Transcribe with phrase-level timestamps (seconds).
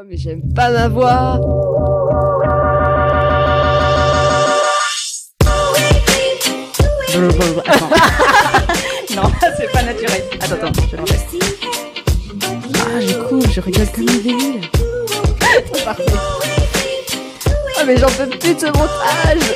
[0.00, 1.40] Oh mais j'aime pas ma voix
[7.66, 7.90] Attends.
[9.16, 9.22] non,
[9.56, 10.22] c'est pas naturel.
[10.40, 11.38] Attends, attends, je le refais.
[12.76, 14.60] Ah j'écoute, je rigole comme une débile
[15.84, 16.04] Parfait.
[17.48, 19.50] Oh mais j'en peux plus de ce montage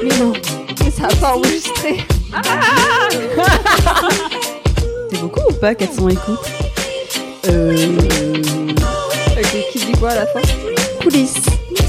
[0.00, 0.32] Mais non,
[0.80, 2.06] mais ça a pas enregistré
[5.10, 6.38] C'est beaucoup ou pas 400 écoutes?
[7.48, 8.13] Euh...
[9.98, 10.40] Quoi à la fin
[11.02, 11.34] Coulisses.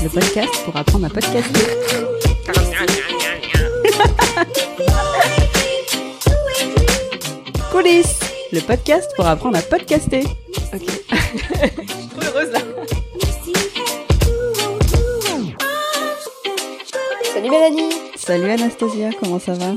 [0.04, 1.60] Le podcast pour apprendre à podcaster.
[7.72, 8.20] Coulisses.
[8.52, 10.24] Le podcast pour apprendre à podcaster.
[10.74, 10.82] Ok.
[10.82, 12.60] Je suis trop heureuse là.
[17.34, 19.74] Salut Mélanie Salut Anastasia, comment ça va?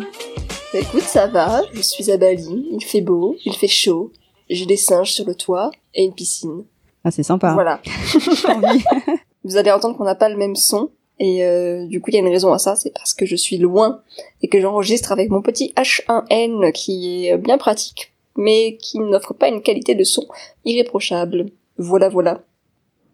[0.74, 4.12] Écoute, ça va, je suis à Bali, il fait beau, il fait chaud,
[4.50, 6.64] j'ai des singes sur le toit et une piscine.
[7.04, 7.52] Ah, c'est sympa.
[7.54, 7.80] Voilà.
[7.84, 8.84] J'ai envie.
[9.44, 12.16] Vous allez entendre qu'on n'a pas le même son, et euh, du coup il y
[12.16, 14.02] a une raison à ça, c'est parce que je suis loin
[14.42, 19.48] et que j'enregistre avec mon petit H1N qui est bien pratique, mais qui n'offre pas
[19.48, 20.26] une qualité de son
[20.64, 21.46] irréprochable.
[21.78, 22.42] Voilà, voilà.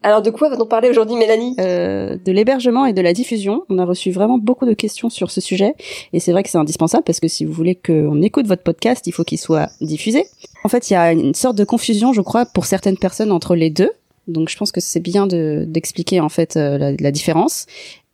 [0.05, 1.57] Alors de quoi va-t-on parler aujourd'hui, Mélanie?
[1.59, 3.63] Euh, de l'hébergement et de la diffusion.
[3.71, 5.75] On a reçu vraiment beaucoup de questions sur ce sujet
[6.13, 9.07] et c'est vrai que c'est indispensable parce que si vous voulez qu'on écoute votre podcast,
[9.07, 10.27] il faut qu'il soit diffusé.
[10.63, 13.55] En fait, il y a une sorte de confusion, je crois, pour certaines personnes entre
[13.55, 13.91] les deux.
[14.29, 17.65] Donc, je pense que c'est bien de d'expliquer en fait euh, la, la différence.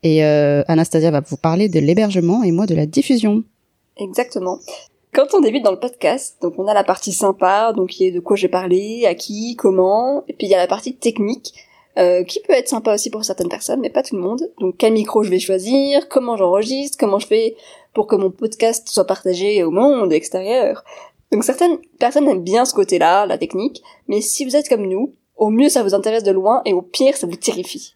[0.05, 3.43] Et euh, Anastasia va vous parler de l'hébergement et moi de la diffusion.
[3.97, 4.61] Exactement.
[5.13, 8.13] Quand on débute dans le podcast, donc on a la partie sympa, donc qui est
[8.13, 11.53] de quoi j'ai parlé, à qui, comment, et puis il y a la partie technique,
[11.99, 14.43] euh, qui peut être sympa aussi pour certaines personnes, mais pas tout le monde.
[14.61, 17.57] Donc quel micro je vais choisir, comment j'enregistre, comment je fais
[17.95, 20.85] pour que mon podcast soit partagé au monde extérieur.
[21.33, 25.15] Donc certaines personnes aiment bien ce côté-là, la technique, mais si vous êtes comme nous,
[25.37, 27.95] au mieux ça vous intéresse de loin et au pire ça vous terrifie.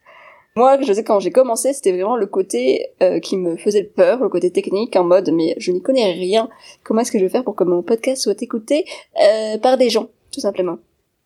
[0.56, 4.20] Moi, je sais quand j'ai commencé, c'était vraiment le côté euh, qui me faisait peur,
[4.22, 6.48] le côté technique, en mode mais je n'y connais rien.
[6.84, 8.84] Comment est-ce que je vais faire pour que mon podcast soit écouté
[9.20, 10.78] euh, par des gens, tout simplement.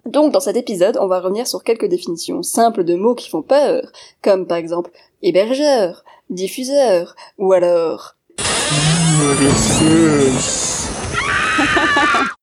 [0.09, 3.43] Donc dans cet épisode, on va revenir sur quelques définitions simples de mots qui font
[3.43, 3.93] peur,
[4.23, 8.17] comme par exemple hébergeur, diffuseur, ou alors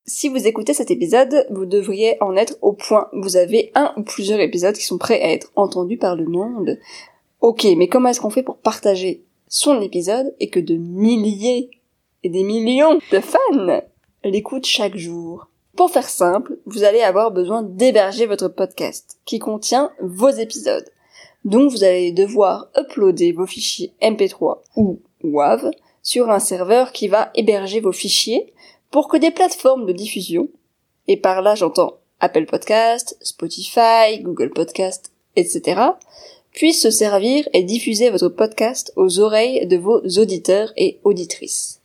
[0.05, 3.07] Si vous écoutez cet épisode, vous devriez en être au point.
[3.13, 6.77] Vous avez un ou plusieurs épisodes qui sont prêts à être entendus par le monde.
[7.41, 11.71] Ok, mais comment est-ce qu'on fait pour partager son épisode et que de milliers
[12.21, 13.81] et des millions de fans
[14.23, 15.47] l'écoutent chaque jour?
[15.75, 20.89] Pour faire simple, vous allez avoir besoin d'héberger votre podcast qui contient vos épisodes.
[21.43, 25.71] Donc vous allez devoir uploader vos fichiers MP3 ou WAV
[26.01, 28.53] sur un serveur qui va héberger vos fichiers
[28.89, 30.47] pour que des plateformes de diffusion,
[31.07, 35.81] et par là j'entends Apple Podcast, Spotify, Google Podcast, etc.,
[36.53, 41.81] puissent se servir et diffuser votre podcast aux oreilles de vos auditeurs et auditrices.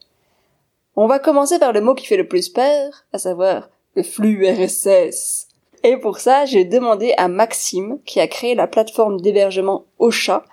[0.95, 4.47] On va commencer par le mot qui fait le plus peur, à savoir le flux
[4.47, 5.49] RSS.
[5.83, 10.45] Et pour ça, j'ai demandé à Maxime, qui a créé la plateforme d'hébergement Ocha,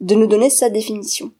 [0.00, 1.32] de nous donner sa définition.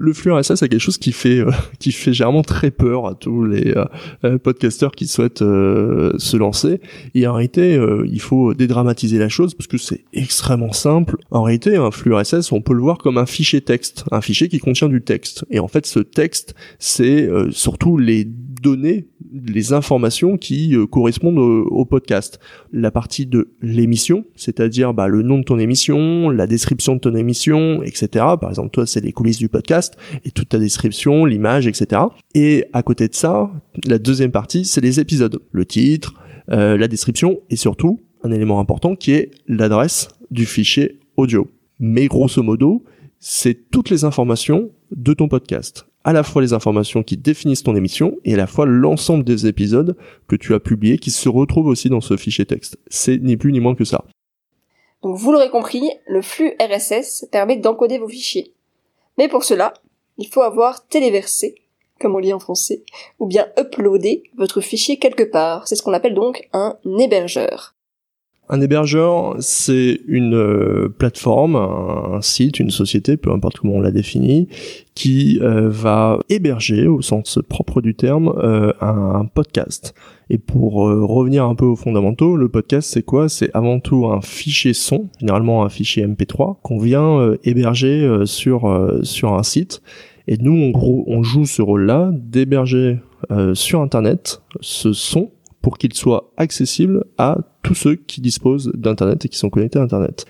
[0.00, 3.14] Le flux RSS c'est quelque chose qui fait euh, qui fait généralement très peur à
[3.14, 3.84] tous les euh,
[4.24, 6.80] euh, podcasteurs qui souhaitent euh, se lancer.
[7.14, 11.16] Et en réalité euh, il faut dédramatiser la chose parce que c'est extrêmement simple.
[11.30, 14.48] En réalité un flux RSS on peut le voir comme un fichier texte un fichier
[14.48, 15.44] qui contient du texte.
[15.50, 21.84] Et en fait ce texte c'est surtout les données les informations qui correspondent au, au
[21.84, 22.40] podcast.
[22.72, 27.14] La partie de l'émission c'est-à-dire bah, le nom de ton émission la description de ton
[27.14, 28.08] émission etc
[28.40, 29.89] par exemple toi c'est les coulisses du podcast
[30.24, 32.02] et toute ta description, l'image, etc.
[32.34, 33.50] Et à côté de ça,
[33.84, 36.14] la deuxième partie, c'est les épisodes, le titre,
[36.50, 41.48] euh, la description et surtout un élément important qui est l'adresse du fichier audio.
[41.78, 42.84] Mais grosso modo,
[43.18, 45.86] c'est toutes les informations de ton podcast.
[46.02, 49.46] À la fois les informations qui définissent ton émission et à la fois l'ensemble des
[49.46, 49.96] épisodes
[50.28, 52.78] que tu as publiés qui se retrouvent aussi dans ce fichier texte.
[52.88, 54.04] C'est ni plus ni moins que ça.
[55.02, 58.54] Donc vous l'aurez compris, le flux RSS permet d'encoder vos fichiers.
[59.18, 59.74] Mais pour cela,
[60.18, 61.54] il faut avoir téléversé,
[62.00, 62.84] comme on dit en français,
[63.18, 65.66] ou bien uploadé votre fichier quelque part.
[65.68, 67.74] C'est ce qu'on appelle donc un hébergeur.
[68.52, 73.92] Un hébergeur, c'est une euh, plateforme, un, site, une société, peu importe comment on la
[73.92, 74.48] définit,
[74.96, 79.94] qui euh, va héberger, au sens propre du terme, euh, un, podcast.
[80.30, 83.28] Et pour revenir un peu aux fondamentaux, le podcast, c'est quoi?
[83.28, 89.34] C'est avant tout un fichier son, généralement un fichier MP3, qu'on vient héberger sur sur
[89.34, 89.82] un site.
[90.28, 93.00] Et nous, gros, on joue ce rôle-là d'héberger
[93.54, 95.32] sur Internet ce son
[95.62, 99.82] pour qu'il soit accessible à tous ceux qui disposent d'internet et qui sont connectés à
[99.82, 100.26] internet.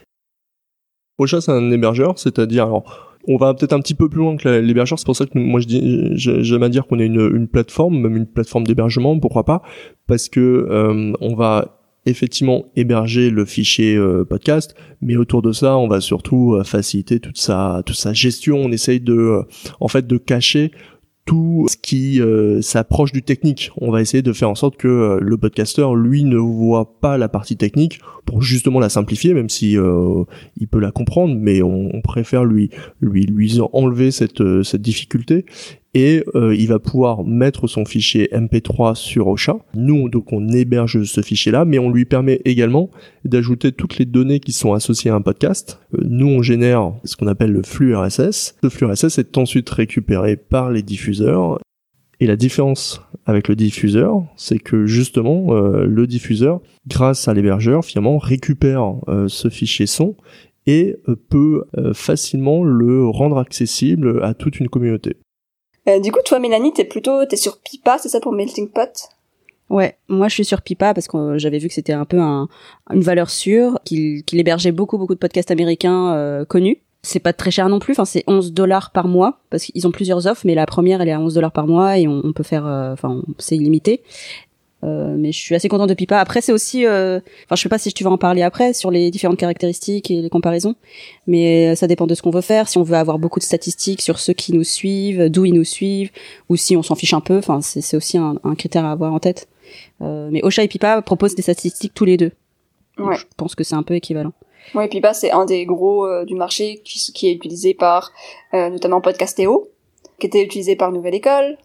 [1.19, 4.49] Ocha c'est un hébergeur, c'est-à-dire alors on va peut-être un petit peu plus loin que
[4.49, 8.17] l'hébergeur, c'est pour ça que moi j'aime à dire qu'on est une, une plateforme, même
[8.17, 9.63] une plateforme d'hébergement, pourquoi pas,
[10.07, 15.77] parce que euh, on va effectivement héberger le fichier euh, podcast, mais autour de ça,
[15.77, 18.57] on va surtout euh, faciliter toute sa toute sa gestion.
[18.57, 19.43] On essaye de
[19.81, 20.71] en fait de cacher
[21.27, 23.71] tout ce qui euh, s'approche du technique.
[23.77, 27.19] On va essayer de faire en sorte que euh, le podcasteur, lui, ne voit pas
[27.19, 30.25] la partie technique pour justement la simplifier, même si euh,
[30.57, 32.71] il peut la comprendre, mais on, on, préfère lui
[33.01, 35.45] lui lui enlever cette cette difficulté
[35.95, 39.59] et euh, il va pouvoir mettre son fichier MP3 sur Ocha.
[39.75, 42.91] Nous, donc, on héberge ce fichier-là, mais on lui permet également
[43.25, 45.81] d'ajouter toutes les données qui sont associées à un podcast.
[45.95, 48.57] Euh, nous, on génère ce qu'on appelle le flux RSS.
[48.63, 51.59] Ce flux RSS est ensuite récupéré par les diffuseurs.
[52.21, 57.85] Et la différence avec le diffuseur, c'est que justement, euh, le diffuseur, grâce à l'hébergeur,
[57.85, 58.95] finalement, récupère
[59.27, 60.17] ce fichier son
[60.67, 60.97] et
[61.31, 61.65] peut
[61.95, 65.17] facilement le rendre accessible à toute une communauté.
[65.91, 69.11] Euh, du coup, toi, Mélanie, t'es plutôt, t'es sur Pipa, c'est ça pour Melting Pot?
[69.71, 72.49] Ouais, moi je suis sur Pipa parce que j'avais vu que c'était un peu un,
[72.93, 76.79] une valeur sûre, qu'il hébergeait beaucoup beaucoup de podcasts américains euh, connus.
[77.03, 80.27] C'est pas très cher non plus, c'est 11 dollars par mois parce qu'ils ont plusieurs
[80.27, 82.67] offres, mais la première elle est à 11 dollars par mois et on, peut faire,
[82.67, 84.03] euh, enfin c'est illimité.
[84.83, 86.19] Euh, mais je suis assez contente de Pipa.
[86.19, 88.91] Après, c'est aussi, euh, enfin, je sais pas si tu vas en parler après sur
[88.91, 90.75] les différentes caractéristiques et les comparaisons,
[91.27, 92.69] mais ça dépend de ce qu'on veut faire.
[92.69, 95.65] Si on veut avoir beaucoup de statistiques sur ceux qui nous suivent, d'où ils nous
[95.65, 96.11] suivent,
[96.49, 99.13] ou si on s'en fiche un peu, enfin, c'est aussi un, un, critère à avoir
[99.13, 99.49] en tête.
[100.01, 102.33] Euh, mais Ocha et Pipa proposent des statistiques tous les deux.
[102.99, 103.17] Ouais.
[103.17, 104.33] je pense que c'est un peu équivalent.
[104.75, 108.13] Ouais, Pipa, c'est un des gros euh, du marché qui, qui, est utilisé par
[108.53, 109.69] notamment Podcastéo,
[110.19, 111.57] qui était utilisé par Nouvelle École,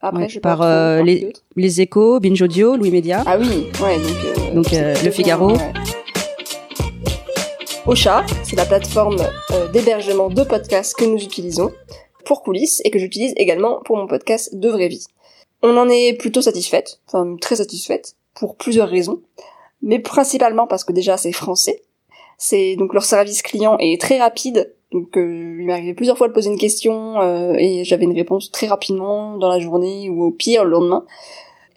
[0.00, 3.22] après, je par euh, les, les échos, Binge Audio, Louis Média.
[3.26, 5.52] Ah oui, ouais, donc, euh, donc euh, Le Figaro.
[5.52, 5.72] Ouais.
[7.86, 9.16] Ocha, c'est la plateforme
[9.50, 11.72] euh, d'hébergement de podcasts que nous utilisons
[12.24, 15.06] pour coulisses et que j'utilise également pour mon podcast de vraie vie.
[15.62, 19.20] On en est plutôt satisfaite, enfin très satisfaite, pour plusieurs raisons,
[19.82, 21.82] mais principalement parce que déjà c'est français.
[22.38, 26.32] C'est donc leur service client est très rapide donc euh, il m'est plusieurs fois de
[26.32, 30.30] poser une question euh, et j'avais une réponse très rapidement dans la journée ou au
[30.30, 31.04] pire le lendemain.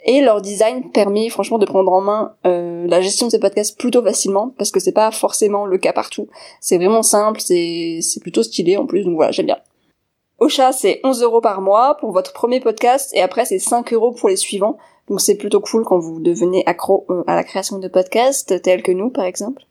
[0.05, 3.79] Et leur design permet franchement de prendre en main euh, la gestion de ces podcasts
[3.79, 6.27] plutôt facilement parce que c'est pas forcément le cas partout.
[6.59, 9.59] C'est vraiment simple, c'est plutôt stylé en plus donc voilà j'aime bien.
[10.39, 14.11] Ocha c'est 11 euros par mois pour votre premier podcast et après c'est 5 euros
[14.11, 14.77] pour les suivants.
[15.09, 18.83] Donc c'est plutôt cool quand vous devenez accro euh, à la création de podcasts tels
[18.83, 19.63] que nous par exemple.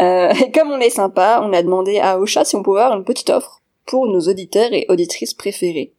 [0.00, 2.98] Euh, et comme on est sympa, on a demandé à Ocha si on pouvait avoir
[2.98, 5.92] une petite offre pour nos auditeurs et auditrices préférés.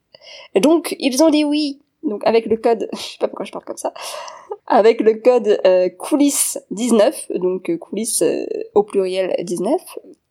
[0.55, 1.79] Donc, ils ont dit oui.
[2.03, 3.93] Donc, avec le code, je sais pas pourquoi je parle comme ça,
[4.67, 8.23] avec le code euh, coulisses 19, donc euh, coulisses
[8.75, 9.81] au pluriel 19,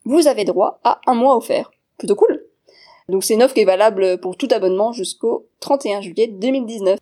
[0.04, 1.70] vous avez droit à un mois offert.
[1.98, 2.44] Plutôt cool.
[3.08, 6.98] Donc, c'est une offre qui est valable pour tout abonnement jusqu'au 31 juillet 2019.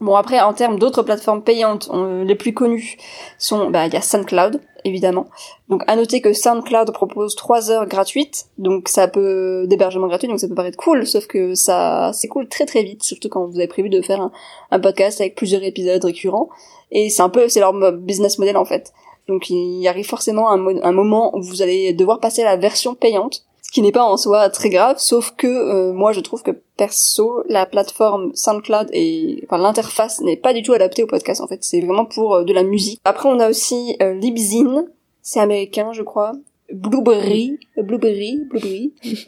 [0.00, 1.90] Bon après en termes d'autres plateformes payantes,
[2.24, 2.96] les plus connues
[3.36, 5.26] sont bah il y a SoundCloud évidemment.
[5.68, 10.38] Donc à noter que SoundCloud propose 3 heures gratuites, donc ça peut d'hébergement gratuit, donc
[10.38, 13.58] ça peut paraître cool, sauf que ça c'est cool très très vite, surtout quand vous
[13.58, 14.30] avez prévu de faire
[14.70, 16.48] un, podcast avec plusieurs épisodes récurrents.
[16.92, 18.92] Et c'est un peu c'est leur business model en fait.
[19.26, 23.47] Donc il arrive forcément un moment où vous allez devoir passer à la version payante
[23.68, 26.52] ce qui n'est pas en soi très grave, sauf que euh, moi je trouve que
[26.78, 31.46] perso la plateforme SoundCloud et enfin l'interface n'est pas du tout adaptée au podcast en
[31.46, 32.98] fait, c'est vraiment pour euh, de la musique.
[33.04, 34.86] Après on a aussi euh, Libsyn,
[35.20, 36.32] c'est américain je crois,
[36.72, 38.94] Blueberry, Blueberry, Blueberry,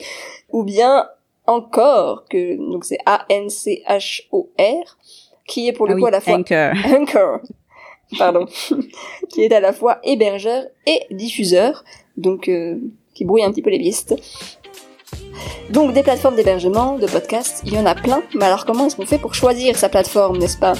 [0.53, 1.07] ou bien
[1.47, 4.97] encore que donc c'est A N C H O R
[5.47, 6.73] qui est pour le ah coup à la fois Anchor.
[6.99, 7.41] Anchor.
[8.17, 8.47] Pardon,
[9.29, 11.85] qui est à la fois hébergeur et diffuseur.
[12.17, 12.79] Donc euh,
[13.21, 14.17] qui brouille un petit peu les pistes.
[15.71, 18.97] Donc des plateformes d'hébergement, de podcasts, il y en a plein, mais alors comment est-ce
[18.97, 20.73] qu'on fait pour choisir sa plateforme, n'est-ce pas?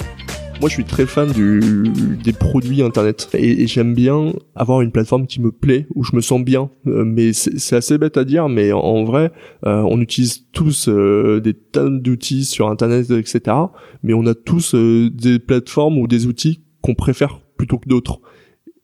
[0.59, 5.39] Moi, je suis très fan des produits internet et, j'aime bien avoir une plateforme qui
[5.39, 6.71] me plaît, où je me sens bien.
[6.87, 9.31] Euh, mais c'est assez bête à dire, mais en, vrai,
[9.65, 13.55] euh, on utilise tous euh, des tonnes d'outils sur internet, etc.
[14.03, 18.19] Mais on a tous des plateformes ou des outils qu'on préfère plutôt que d'autres.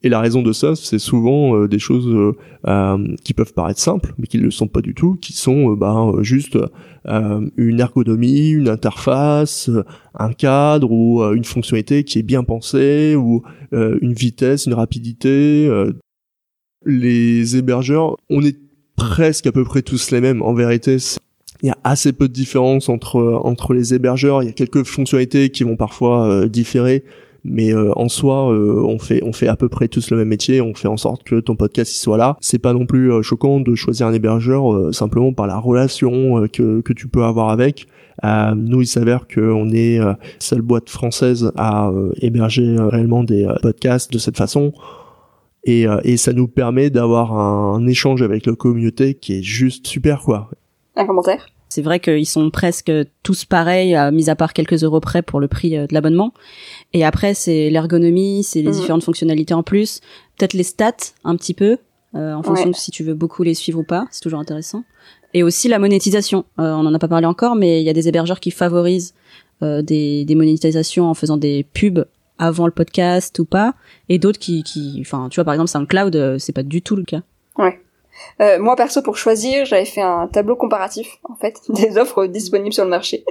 [0.08, 2.32] Et la raison de ça, c'est souvent euh, des choses euh,
[2.66, 5.74] euh, qui peuvent paraître simples, mais qui ne le sont pas du tout, qui sont
[5.74, 6.58] bah, juste
[7.06, 9.70] une ergonomie, une interface,
[10.18, 15.70] un cadre ou une fonctionnalité qui est bien pensée, ou une vitesse, une rapidité.
[16.86, 18.58] Les hébergeurs, on est
[18.96, 20.42] presque à peu près tous les mêmes.
[20.42, 20.98] En vérité,
[21.64, 24.44] il y a assez peu de différence entre entre les hébergeurs.
[24.44, 27.04] Il y a quelques fonctionnalités qui vont parfois différer,
[27.44, 30.28] mais euh, en soi euh, on fait on fait à peu près tous le même
[30.28, 30.62] métier.
[30.62, 32.38] On fait en sorte que ton podcast il soit là.
[32.42, 36.82] C'est pas non plus euh, choquant de choisir un hébergeur simplement par la relation que
[36.82, 37.88] que tu peux avoir avec.
[38.24, 40.00] Nous il s'avère qu'on est
[40.40, 41.92] seule boîte française à
[42.22, 44.74] héberger réellement des podcasts de cette façon.
[45.64, 50.22] Et, et ça nous permet d'avoir un, échange avec la communauté qui est juste super
[50.22, 50.50] quoi.
[50.96, 51.48] Un commentaire?
[51.70, 52.92] C'est vrai qu'ils sont presque
[53.24, 56.34] tous pareils, mis à part quelques euros près pour le prix de l'abonnement.
[56.94, 58.80] Et après, c'est l'ergonomie, c'est les mhm.
[58.80, 60.02] différentes fonctionnalités en plus,
[60.38, 61.78] peut-être les stats un petit peu,
[62.16, 64.08] euh, en fonction de si tu veux beaucoup les suivre ou pas.
[64.12, 64.84] C'est toujours intéressant.
[65.34, 66.46] Et aussi la monétisation.
[66.60, 69.14] Euh, on en a pas parlé encore, mais il y a des hébergeurs qui favorisent
[69.62, 72.06] euh, des, des monétisations en faisant des pubs
[72.40, 73.74] avant le podcast ou pas,
[74.10, 77.04] et d'autres qui, qui, enfin, tu vois, par exemple, SoundCloud, c'est pas du tout le
[77.04, 77.22] cas.
[77.58, 77.82] Ouais.
[78.42, 82.74] Euh, moi perso pour choisir, j'avais fait un tableau comparatif en fait des offres disponibles
[82.74, 83.26] sur le marché.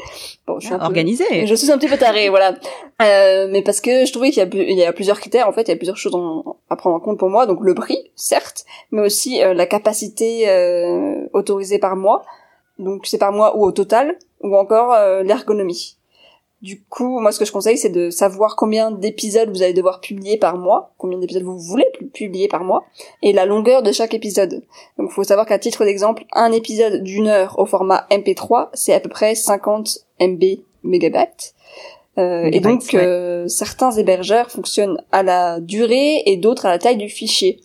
[0.46, 1.46] Bon, je suis un organisé.
[1.46, 2.54] je suis un petit peu tarée, voilà.
[3.02, 5.52] Euh, mais parce que je trouvais qu'il y, a, il y a plusieurs critères en
[5.52, 6.16] fait, il y a plusieurs choses
[6.70, 7.46] à prendre en compte pour moi.
[7.46, 12.24] Donc le prix, certes, mais aussi euh, la capacité euh, autorisée par mois.
[12.78, 15.95] Donc c'est par mois ou au total, ou encore euh, l'ergonomie.
[16.62, 20.00] Du coup, moi, ce que je conseille, c'est de savoir combien d'épisodes vous allez devoir
[20.00, 22.84] publier par mois, combien d'épisodes vous voulez publier par mois,
[23.22, 24.62] et la longueur de chaque épisode.
[24.98, 28.94] Donc, il faut savoir qu'à titre d'exemple, un épisode d'une heure au format MP3, c'est
[28.94, 30.42] à peu près 50 MB
[30.82, 31.54] mégabytes.
[32.18, 36.96] Euh, et donc, euh, certains hébergeurs fonctionnent à la durée et d'autres à la taille
[36.96, 37.60] du fichier.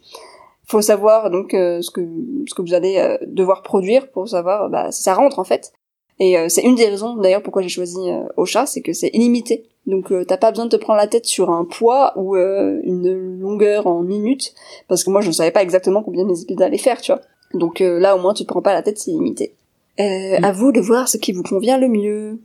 [0.65, 2.01] Il faut savoir donc euh, ce que
[2.47, 5.73] ce que vous allez devoir produire pour savoir bah, si ça rentre en fait.
[6.21, 9.09] Et euh, c'est une des raisons d'ailleurs pourquoi j'ai choisi euh, Ocha, c'est que c'est
[9.11, 9.65] illimité.
[9.87, 13.39] Donc euh, t'as pas besoin de te prendre la tête sur un poids ou une
[13.39, 14.53] longueur en minutes,
[14.87, 17.21] parce que moi je ne savais pas exactement combien mes épisodes allaient faire, tu vois.
[17.55, 19.55] Donc là au moins tu te prends pas la tête, c'est illimité.
[19.99, 22.39] Euh, À vous de voir ce qui vous convient le mieux.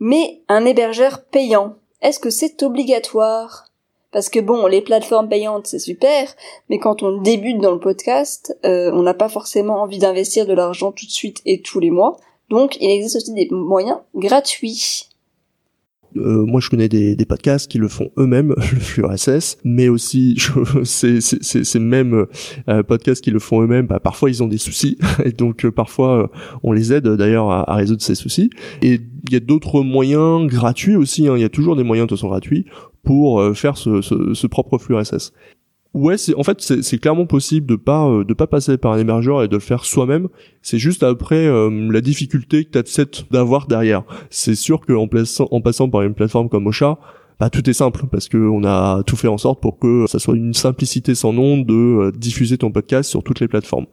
[0.00, 3.66] Mais un hébergeur payant, est-ce que c'est obligatoire?
[4.10, 6.34] Parce que bon, les plateformes payantes c'est super,
[6.70, 10.92] mais quand on débute dans le podcast, on n'a pas forcément envie d'investir de l'argent
[10.92, 12.16] tout de suite et tous les mois.
[12.50, 15.08] Donc, il existe aussi des moyens gratuits.
[16.16, 20.38] Euh, moi, je connais des, podcasts qui le font eux-mêmes, le flux RSS, mais aussi
[20.84, 22.26] ces, mêmes
[22.86, 26.22] podcasts qui le font eux-mêmes, bah, parfois ils ont des soucis, et donc euh, parfois
[26.22, 26.26] euh,
[26.62, 28.50] on les aide d'ailleurs à, résoudre ces soucis.
[28.82, 31.34] Et il y a d'autres moyens gratuits aussi, hein.
[31.36, 32.64] il y a toujours des moyens de façon gratuits
[33.02, 35.32] pour faire ce, ce, ce propre flux RSS.
[35.94, 38.98] Ouais, c'est en fait c'est clairement possible de pas euh, de pas passer par un
[38.98, 40.28] hébergeur et de le faire soi-même.
[40.60, 44.02] C'est juste après euh, la difficulté que t'as d'avoir derrière.
[44.28, 45.08] C'est sûr que en,
[45.50, 46.98] en passant par une plateforme comme Ocha,
[47.40, 50.18] bah tout est simple parce que on a tout fait en sorte pour que ça
[50.18, 53.86] soit une simplicité sans nom de euh, diffuser ton podcast sur toutes les plateformes.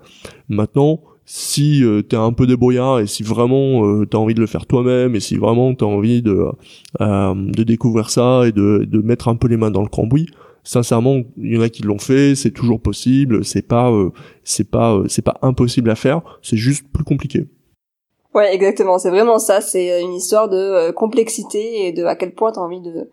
[0.49, 4.47] Maintenant, si tu t'es un peu débrouillard et si vraiment tu t'as envie de le
[4.47, 6.49] faire toi-même et si vraiment t'as envie de
[6.99, 10.27] de découvrir ça et de de mettre un peu les mains dans le cambouis,
[10.65, 14.11] sincèrement, il y en a qui l'ont fait, c'est toujours possible, c'est pas, euh,
[14.43, 17.47] c'est pas, euh, c'est pas impossible à faire, c'est juste plus compliqué.
[18.33, 22.33] Ouais, exactement, c'est vraiment ça, c'est une histoire de euh, complexité et de à quel
[22.33, 23.09] point t'as envie de,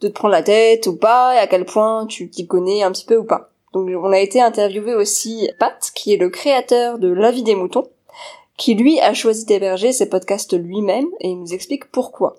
[0.00, 2.90] de te prendre la tête ou pas, et à quel point tu t'y connais un
[2.90, 3.50] petit peu ou pas.
[3.72, 7.54] Donc on a été interviewé aussi Pat, qui est le créateur de La vie des
[7.54, 7.88] moutons,
[8.56, 12.36] qui lui a choisi d'héberger ses podcasts lui-même et il nous explique pourquoi.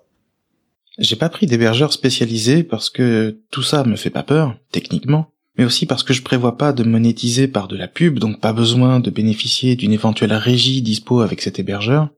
[0.98, 5.64] J'ai pas pris d'hébergeur spécialisé parce que tout ça me fait pas peur, techniquement, mais
[5.64, 9.00] aussi parce que je prévois pas de monétiser par de la pub, donc pas besoin
[9.00, 12.08] de bénéficier d'une éventuelle régie dispo avec cet hébergeur.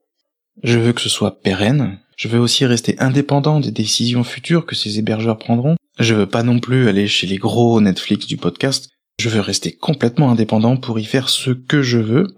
[0.63, 1.99] Je veux que ce soit pérenne.
[2.17, 5.77] Je veux aussi rester indépendant des décisions futures que ces hébergeurs prendront.
[5.99, 8.91] Je veux pas non plus aller chez les gros Netflix du podcast.
[9.21, 12.37] Je veux rester complètement indépendant pour y faire ce que je veux.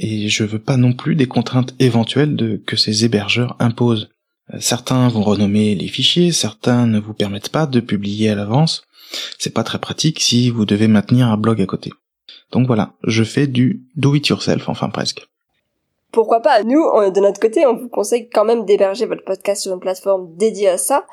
[0.00, 4.10] Et je veux pas non plus des contraintes éventuelles que ces hébergeurs imposent.
[4.58, 8.84] Certains vont renommer les fichiers, certains ne vous permettent pas de publier à l'avance.
[9.38, 11.90] C'est pas très pratique si vous devez maintenir un blog à côté.
[12.52, 15.26] Donc voilà, je fais du do it yourself, enfin presque.
[16.12, 16.62] Pourquoi pas?
[16.62, 20.36] Nous, de notre côté, on vous conseille quand même d'héberger votre podcast sur une plateforme
[20.36, 21.06] dédiée à ça,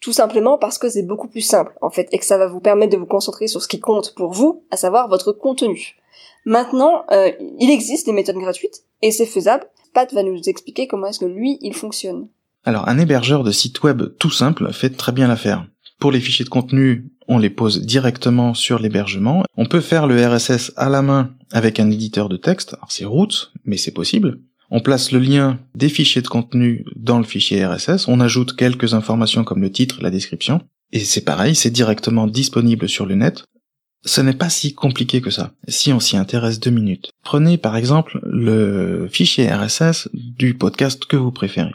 [0.00, 2.60] tout simplement parce que c'est beaucoup plus simple, en fait, et que ça va vous
[2.60, 5.96] permettre de vous concentrer sur ce qui compte pour vous, à savoir votre contenu.
[6.44, 9.66] Maintenant, euh, il existe des méthodes gratuites, et c'est faisable.
[9.94, 12.28] Pat va nous expliquer comment est-ce que lui, il fonctionne.
[12.64, 15.66] Alors un hébergeur de site web tout simple fait très bien l'affaire.
[15.98, 19.44] Pour les fichiers de contenu, on les pose directement sur l'hébergement.
[19.56, 22.76] On peut faire le RSS à la main avec un éditeur de texte.
[22.88, 24.40] C'est route, mais c'est possible.
[24.70, 28.08] On place le lien des fichiers de contenu dans le fichier RSS.
[28.08, 30.60] On ajoute quelques informations comme le titre, la description.
[30.92, 33.44] Et c'est pareil, c'est directement disponible sur le net.
[34.04, 37.10] Ce n'est pas si compliqué que ça, si on s'y intéresse deux minutes.
[37.22, 41.74] Prenez par exemple le fichier RSS du podcast que vous préférez.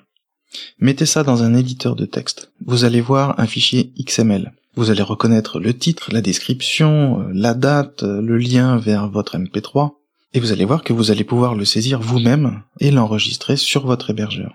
[0.80, 2.52] Mettez ça dans un éditeur de texte.
[2.66, 4.54] Vous allez voir un fichier XML.
[4.76, 9.38] Vous allez reconnaître le titre, la description, euh, la date, euh, le lien vers votre
[9.38, 9.94] MP3,
[10.34, 14.10] et vous allez voir que vous allez pouvoir le saisir vous-même et l'enregistrer sur votre
[14.10, 14.54] hébergeur.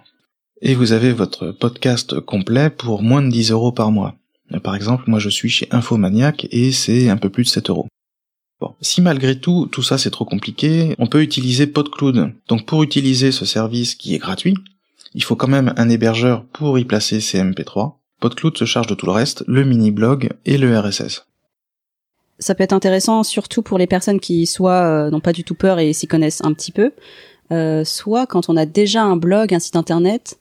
[0.61, 4.15] Et vous avez votre podcast complet pour moins de 10 euros par mois.
[4.63, 7.89] Par exemple, moi je suis chez Infomaniac et c'est un peu plus de 7 euros.
[8.61, 12.35] Bon, si malgré tout, tout ça c'est trop compliqué, on peut utiliser PodCloud.
[12.49, 14.55] Donc pour utiliser ce service qui est gratuit,
[15.15, 17.95] il faut quand même un hébergeur pour y placer ses MP3.
[18.21, 21.27] PodCloud se charge de tout le reste, le mini-blog et le RSS.
[22.39, 25.55] Ça peut être intéressant surtout pour les personnes qui soit euh, n'ont pas du tout
[25.55, 26.93] peur et s'y connaissent un petit peu,
[27.53, 30.39] euh, soit quand on a déjà un blog, un site internet,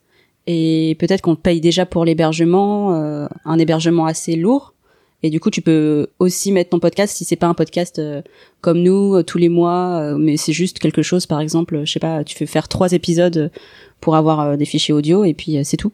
[0.47, 4.73] et peut-être qu'on paye déjà pour l'hébergement, euh, un hébergement assez lourd.
[5.21, 8.21] Et du coup, tu peux aussi mettre ton podcast si c'est pas un podcast euh,
[8.61, 11.99] comme nous euh, tous les mois, mais c'est juste quelque chose, par exemple, je sais
[11.99, 13.51] pas, tu fais faire trois épisodes
[13.99, 15.91] pour avoir des fichiers audio et puis c'est tout.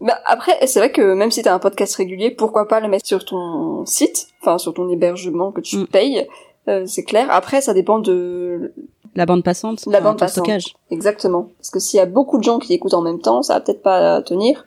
[0.00, 3.06] Bah après, c'est vrai que même si t'as un podcast régulier, pourquoi pas le mettre
[3.06, 5.86] sur ton site, enfin sur ton hébergement que tu mm.
[5.86, 6.26] payes,
[6.68, 7.26] euh, c'est clair.
[7.30, 8.72] Après, ça dépend de
[9.14, 10.74] la bande passante, la bande passante, stockage.
[10.90, 11.50] Exactement.
[11.58, 13.60] Parce que s'il y a beaucoup de gens qui écoutent en même temps, ça va
[13.60, 14.66] peut-être pas tenir,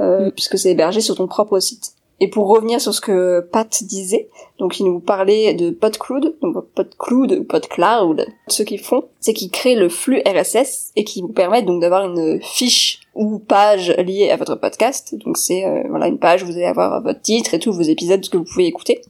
[0.00, 0.32] euh, mm.
[0.32, 1.92] puisque c'est hébergé sur ton propre site.
[2.22, 4.28] Et pour revenir sur ce que Pat disait,
[4.60, 8.28] donc il nous parlait de PodCloud, donc PodCloud ou PodCloud.
[8.46, 12.04] Ce qu'ils font, c'est qu'ils créent le flux RSS et qui vous permettent donc d'avoir
[12.04, 15.16] une fiche ou page liée à votre podcast.
[15.16, 17.82] Donc c'est euh, voilà une page où vous allez avoir votre titre et tous vos
[17.82, 19.02] épisodes que vous pouvez écouter.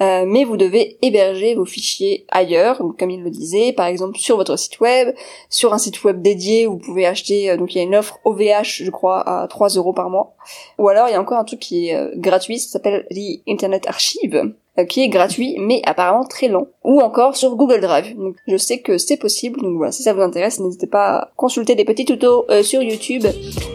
[0.00, 4.36] Euh, mais vous devez héberger vos fichiers ailleurs, comme il le disait, par exemple sur
[4.36, 5.14] votre site web,
[5.50, 8.18] sur un site web dédié, vous pouvez acheter, euh, donc il y a une offre
[8.24, 10.34] OVH, je crois, à 3 euros par mois.
[10.78, 13.42] Ou alors il y a encore un truc qui est euh, gratuit, ça s'appelle The
[13.46, 14.54] Internet Archive,
[14.88, 16.66] qui est gratuit, mais apparemment très lent.
[16.84, 18.16] Ou encore sur Google Drive.
[18.16, 21.30] Donc je sais que c'est possible, donc voilà, si ça vous intéresse, n'hésitez pas à
[21.36, 23.26] consulter des petits tutos sur YouTube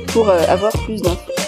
[0.07, 1.44] pour avoir plus d'infos.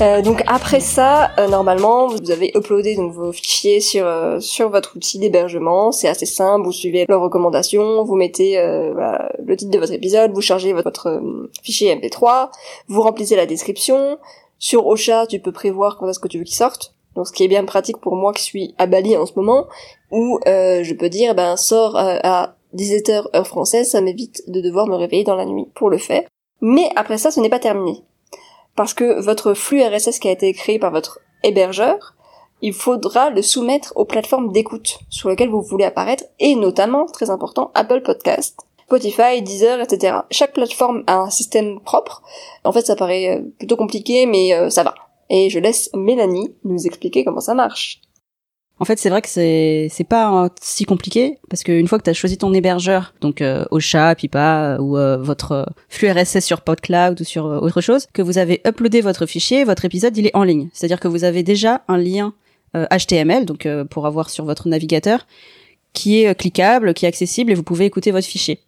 [0.00, 4.70] Euh, donc après ça, euh, normalement, vous avez uploadé donc vos fichiers sur euh, sur
[4.70, 5.90] votre outil d'hébergement.
[5.90, 6.64] C'est assez simple.
[6.64, 8.04] Vous suivez leurs recommandations.
[8.04, 10.32] Vous mettez le titre de votre épisode.
[10.32, 11.20] Vous chargez votre,
[11.62, 12.50] fichier MP3.
[12.86, 14.18] Vous remplissez la description.
[14.60, 16.94] Sur Ocha, tu peux prévoir quand est-ce que tu veux qu'il sorte.
[17.16, 19.66] Donc ce qui est bien pratique pour moi qui suis à Bali en ce moment,
[20.12, 24.94] où je peux dire ben sort à 17h heure française, ça m'évite de devoir me
[24.94, 26.22] réveiller dans la nuit pour le faire.
[26.60, 28.02] Mais après ça, ce n'est pas terminé
[28.78, 32.14] parce que votre flux RSS qui a été créé par votre hébergeur,
[32.62, 37.28] il faudra le soumettre aux plateformes d'écoute sur lesquelles vous voulez apparaître, et notamment, très
[37.28, 40.18] important, Apple Podcast, Spotify, Deezer, etc.
[40.30, 42.22] Chaque plateforme a un système propre.
[42.62, 44.94] En fait, ça paraît euh, plutôt compliqué, mais euh, ça va.
[45.28, 48.00] Et je laisse Mélanie nous expliquer comment ça marche.
[48.80, 52.04] En fait, c'est vrai que c'est c'est pas euh, si compliqué parce qu'une fois que
[52.04, 56.60] tu as choisi ton hébergeur, donc euh, Ocha, Pipa ou euh, votre flux RSS sur
[56.60, 60.36] PodCloud ou sur autre chose, que vous avez uploadé votre fichier, votre épisode, il est
[60.36, 60.68] en ligne.
[60.72, 62.34] C'est-à-dire que vous avez déjà un lien
[62.74, 65.26] HTML, donc pour avoir sur votre navigateur,
[65.94, 68.60] qui est cliquable, qui est accessible et vous pouvez écouter votre fichier.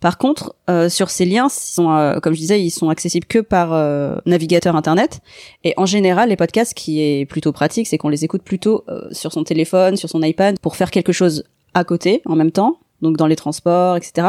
[0.00, 3.38] Par contre, euh, sur ces liens, sont, euh, comme je disais, ils sont accessibles que
[3.38, 5.20] par euh, navigateur internet.
[5.64, 9.32] Et en général, les podcasts, qui est plutôt pratique, c'est qu'on les écoute plutôt sur
[9.32, 13.16] son téléphone, sur son iPad, pour faire quelque chose à côté, en même temps, donc
[13.16, 14.28] dans les transports, etc.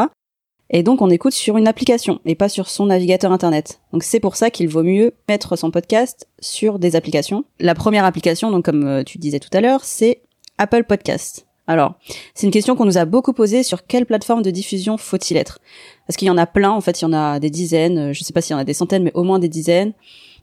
[0.70, 3.80] Et donc on écoute sur une application et pas sur son navigateur internet.
[3.92, 7.44] Donc c'est pour ça qu'il vaut mieux mettre son podcast sur des applications.
[7.58, 10.22] La première application, donc comme tu disais tout à l'heure, c'est
[10.58, 11.47] Apple Podcast.
[11.68, 11.96] Alors,
[12.34, 15.60] c'est une question qu'on nous a beaucoup posée sur quelle plateforme de diffusion faut-il être
[16.06, 18.24] Parce qu'il y en a plein, en fait, il y en a des dizaines, je
[18.24, 19.92] sais pas s'il y en a des centaines, mais au moins des dizaines.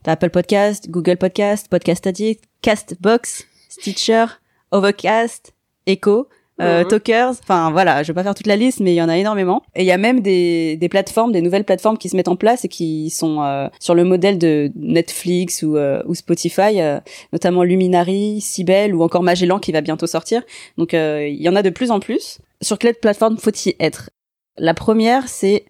[0.04, 4.26] T'as Apple Podcast, Google Podcast, Podcast Addict, Castbox, Stitcher,
[4.70, 5.52] Overcast,
[5.86, 6.28] Echo
[6.60, 6.88] euh, mhm.
[6.88, 9.16] Talkers, enfin voilà, je vais pas faire toute la liste, mais il y en a
[9.16, 9.62] énormément.
[9.74, 12.36] Et il y a même des, des plateformes, des nouvelles plateformes qui se mettent en
[12.36, 16.98] place et qui sont euh, sur le modèle de Netflix ou, euh, ou Spotify, euh,
[17.32, 20.42] notamment Luminary, Sibel ou encore Magellan qui va bientôt sortir.
[20.78, 22.38] Donc il y en a de plus en plus.
[22.62, 24.10] Sur quelle plateforme faut-il être?
[24.56, 25.66] La première, c'est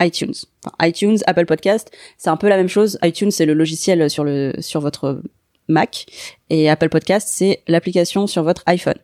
[0.00, 0.32] iTunes.
[0.64, 2.98] Enfin, iTunes, Apple Podcast, c'est un peu la même chose.
[3.02, 5.20] iTunes, c'est le logiciel sur le sur votre
[5.68, 6.06] Mac
[6.48, 8.98] et Apple Podcast, c'est l'application sur votre iPhone.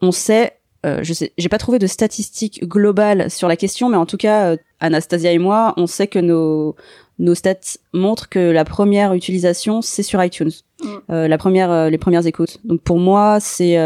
[0.00, 0.54] On sait
[0.84, 4.16] euh, je sais, j'ai pas trouvé de statistiques globales sur la question, mais en tout
[4.16, 6.74] cas, euh, Anastasia et moi, on sait que nos
[7.18, 10.50] nos stats montrent que la première utilisation c'est sur iTunes,
[10.82, 10.86] mm.
[11.10, 12.58] euh, la première, les premières écoutes.
[12.64, 13.76] Donc pour moi, c'est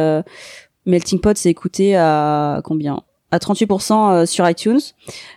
[0.87, 3.03] Melting Pot, c'est écouté à combien?
[3.33, 4.81] À 38% sur iTunes.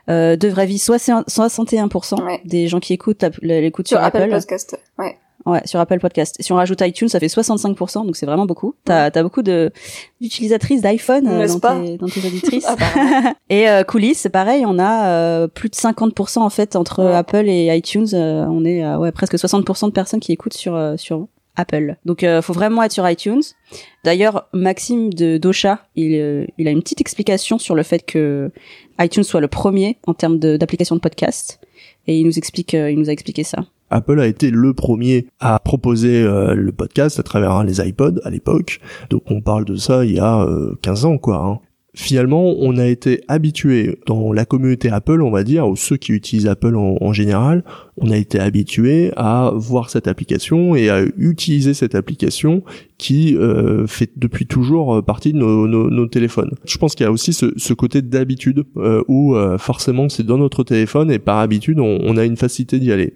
[0.07, 4.29] de vraie vie, 61% des gens qui écoutent l'écoute sur, sur, Apple.
[4.29, 4.79] Podcast.
[4.97, 5.17] Ouais.
[5.45, 6.35] Ouais, sur Apple Podcast.
[6.39, 8.75] Si on rajoute iTunes, ça fait 65%, donc c'est vraiment beaucoup.
[8.83, 9.71] T'as as beaucoup de
[10.19, 12.65] d'utilisatrices d'iPhone euh, dans, pas tes, dans tes auditrices.
[12.67, 13.33] Apparemment.
[13.49, 17.13] et euh, coulisses, c'est pareil, on a euh, plus de 50% en fait entre Ouais.
[17.15, 18.07] Apple et iTunes.
[18.13, 21.95] euh, on est ouais, presque 60% de personnes qui écoutent sur euh, sur Apple.
[22.05, 23.41] Donc euh, faut vraiment être sur iTunes.
[24.03, 28.51] D'ailleurs, Maxime de Docha, il, euh, il a une petite explication sur le fait que
[28.99, 31.59] iTunes soit le premier en termes de- d'application de, podcast.
[32.07, 33.59] Et il nous explique, euh, il nous a expliqué ça.
[33.89, 38.19] Apple a été le premier à proposer euh, le podcast à travers hein, les iPods
[38.23, 38.79] à l'époque.
[39.09, 41.37] Donc on parle de ça il y a euh, 15 ans quoi.
[41.37, 41.59] hein.
[41.95, 46.13] Finalement, on a été habitué dans la communauté Apple, on va dire, ou ceux qui
[46.13, 47.63] utilisent Apple en, général,
[47.97, 52.63] on a été habitué à voir cette application et à utiliser cette application
[52.99, 56.51] qui euh, fait depuis toujours euh, partie de nos, téléphones.
[56.63, 60.37] Je pense qu'il y a aussi ce, côté d'habitude euh, où euh, forcément c'est dans
[60.37, 63.13] notre téléphone et par habitude on a une facilité d'y aller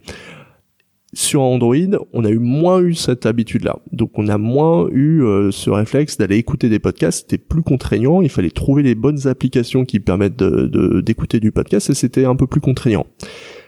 [1.13, 1.75] sur Android,
[2.11, 3.77] on a eu moins eu cette habitude-là.
[3.91, 7.21] Donc on a moins eu euh, ce réflexe d'aller écouter des podcasts.
[7.29, 8.21] C'était plus contraignant.
[8.21, 12.47] Il fallait trouver les bonnes applications qui permettent d'écouter du podcast et c'était un peu
[12.47, 13.05] plus contraignant.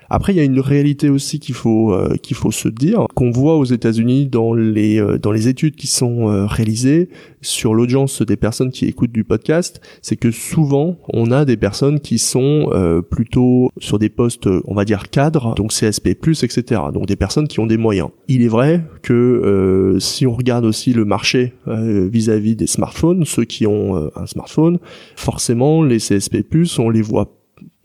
[0.09, 3.31] Après, il y a une réalité aussi qu'il faut euh, qu'il faut se dire qu'on
[3.31, 7.09] voit aux États-Unis dans les euh, dans les études qui sont euh, réalisées
[7.41, 11.99] sur l'audience des personnes qui écoutent du podcast, c'est que souvent on a des personnes
[11.99, 16.81] qui sont euh, plutôt sur des postes, euh, on va dire cadres, donc CSP+, etc.
[16.93, 18.09] Donc des personnes qui ont des moyens.
[18.27, 23.67] Il est vrai que si on regarde aussi le marché vis-à-vis des smartphones, ceux qui
[23.67, 24.79] ont un smartphone,
[25.15, 26.43] forcément les CSP+,
[26.79, 27.31] on les voit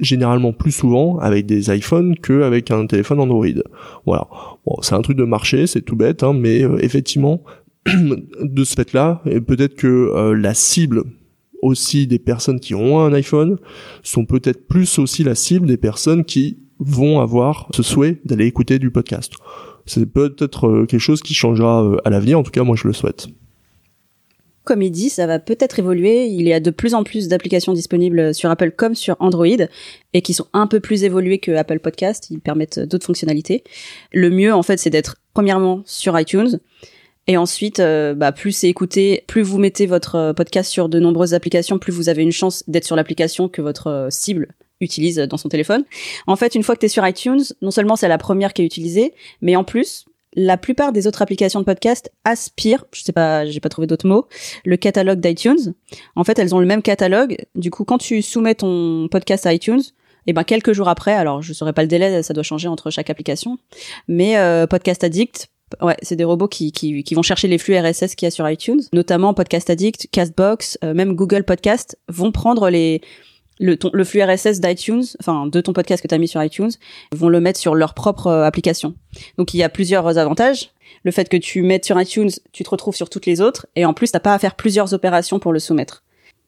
[0.01, 3.47] généralement plus souvent avec des iPhones qu'avec un téléphone Android.
[4.07, 4.29] Voilà.
[4.83, 7.43] C'est un truc de marché, c'est tout bête, hein, mais euh, effectivement,
[7.87, 11.05] de ce fait-là, peut-être que euh, la cible
[11.63, 13.59] aussi des personnes qui ont un iPhone
[14.03, 18.79] sont peut-être plus aussi la cible des personnes qui vont avoir ce souhait d'aller écouter
[18.79, 19.35] du podcast.
[19.85, 22.95] C'est peut-être euh, quelque chose qui changera à l'avenir, en tout cas moi je le
[22.95, 23.29] souhaite.
[24.71, 26.27] Comme il dit, ça va peut-être évoluer.
[26.27, 29.67] Il y a de plus en plus d'applications disponibles sur Apple comme sur Android
[30.13, 32.29] et qui sont un peu plus évoluées que Apple Podcast.
[32.31, 33.65] Ils permettent d'autres fonctionnalités.
[34.13, 36.61] Le mieux, en fait, c'est d'être premièrement sur iTunes.
[37.27, 41.01] Et ensuite, euh, bah, plus c'est écouté, plus vous mettez votre euh, podcast sur de
[41.01, 45.17] nombreuses applications, plus vous avez une chance d'être sur l'application que votre euh, cible utilise
[45.17, 45.83] dans son téléphone.
[46.29, 48.63] En fait, une fois que tu es sur iTunes, non seulement c'est la première qui
[48.63, 53.13] est utilisée, mais en plus, la plupart des autres applications de podcast aspirent, je sais
[53.13, 54.29] pas, j'ai pas trouvé d'autres mots,
[54.65, 55.75] le catalogue d'iTunes.
[56.17, 57.37] En fait, elles ont le même catalogue.
[57.55, 59.83] Du coup, quand tu soumets ton podcast à iTunes,
[60.27, 62.91] et ben quelques jours après, alors je saurais pas le délai, ça doit changer entre
[62.91, 63.59] chaque application,
[64.07, 65.49] mais euh, Podcast Addict,
[65.83, 68.31] ouais, c'est des robots qui, qui, qui vont chercher les flux RSS qu'il y a
[68.31, 73.01] sur iTunes, notamment Podcast Addict, Castbox, euh, même Google Podcast vont prendre les
[73.61, 76.43] le, ton, le flux RSS d'iTunes, enfin de ton podcast que tu as mis sur
[76.43, 76.71] iTunes,
[77.13, 78.95] vont le mettre sur leur propre euh, application.
[79.37, 80.71] Donc il y a plusieurs avantages.
[81.05, 83.85] Le fait que tu mettes sur iTunes, tu te retrouves sur toutes les autres, et
[83.85, 86.03] en plus t'as pas à faire plusieurs opérations pour le soumettre.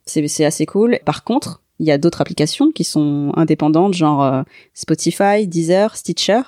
[0.06, 0.98] C'est assez cool.
[1.04, 4.42] Par contre, il y a d'autres applications qui sont indépendantes, genre euh,
[4.74, 6.40] Spotify, Deezer, Stitcher,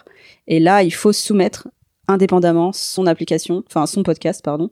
[0.48, 1.68] et là il faut soumettre
[2.09, 4.70] indépendamment son application, enfin son podcast, pardon,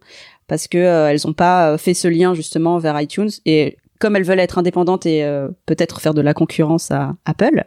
[0.49, 4.25] parce que euh, elles ont pas fait ce lien justement vers iTunes et comme elles
[4.25, 7.65] veulent être indépendantes et euh, peut-être faire de la concurrence à Apple,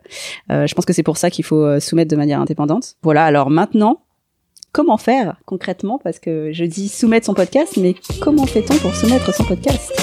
[0.51, 2.95] euh, je pense que c'est pour ça qu'il faut euh, soumettre de manière indépendante.
[3.03, 4.01] Voilà, alors maintenant,
[4.73, 5.97] comment faire concrètement?
[6.03, 9.93] Parce que je dis soumettre son podcast, mais comment fait-on pour soumettre son podcast?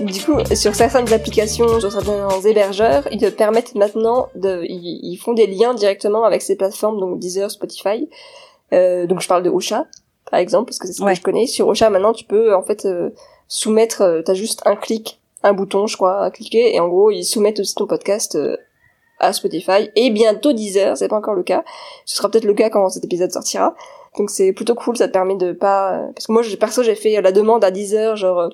[0.00, 5.16] Du coup, sur certaines applications, sur certains hébergeurs, ils te permettent maintenant de, ils, ils
[5.16, 8.08] font des liens directement avec ces plateformes, donc Deezer, Spotify.
[8.72, 9.86] Euh, donc je parle de Ocha,
[10.30, 11.12] par exemple, parce que c'est ce Ouais.
[11.12, 11.46] que je connais.
[11.46, 13.10] Sur Ocha, maintenant, tu peux en fait euh,
[13.48, 14.02] soumettre.
[14.02, 17.24] euh, T'as juste un clic, un bouton, je crois, à cliquer, et en gros, ils
[17.24, 18.56] soumettent aussi ton podcast euh,
[19.20, 20.96] à Spotify et bientôt Deezer.
[20.96, 21.64] C'est pas encore le cas.
[22.04, 23.74] Ce sera peut-être le cas quand cet épisode sortira.
[24.16, 27.20] Donc c'est plutôt cool, ça te permet de pas parce que moi perso j'ai fait
[27.20, 28.48] la demande à Deezer genre euh,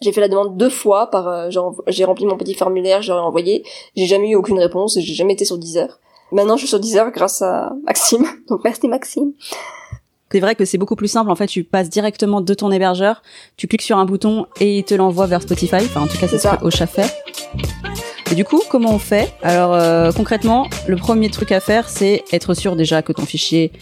[0.00, 3.12] j'ai fait la demande deux fois par euh, genre j'ai rempli mon petit formulaire, j'ai
[3.12, 3.62] envoyé,
[3.94, 6.00] j'ai jamais eu aucune réponse j'ai jamais été sur Deezer.
[6.32, 8.24] Maintenant je suis sur Deezer grâce à Maxime.
[8.48, 9.34] Donc merci Maxime.
[10.32, 11.30] C'est vrai que c'est beaucoup plus simple.
[11.30, 13.22] En fait, tu passes directement de ton hébergeur,
[13.56, 15.76] tu cliques sur un bouton et il te l'envoie vers Spotify.
[15.76, 17.12] Enfin, en tout cas, c'est ce que Ocha fait.
[18.30, 19.32] Et du coup, comment on fait?
[19.42, 23.72] Alors, euh, concrètement, le premier truc à faire, c'est être sûr déjà que ton fichier